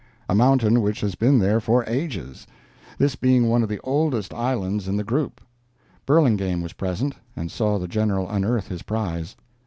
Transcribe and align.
a 0.27 0.33
mountain 0.33 0.81
which 0.81 1.01
has 1.01 1.13
been 1.13 1.37
there 1.37 1.59
for 1.59 1.85
ages, 1.85 2.47
this 2.97 3.15
being 3.15 3.47
one 3.47 3.61
of 3.61 3.69
the 3.69 3.79
oldest 3.83 4.33
islands 4.33 4.87
in 4.87 4.97
the 4.97 5.03
group. 5.03 5.39
Burlingame 6.07 6.63
was 6.63 6.73
present, 6.73 7.13
and 7.35 7.51
saw 7.51 7.77
the 7.77 7.87
General 7.87 8.27
unearth 8.27 8.67
his 8.69 8.81
prize. 8.81 9.35